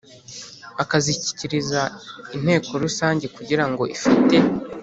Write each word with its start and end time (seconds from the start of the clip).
akazishyikiriza 0.83 1.81
Inteko 2.35 2.71
Rusange 2.83 3.25
kugirango 3.35 3.83
ifate 3.95 4.35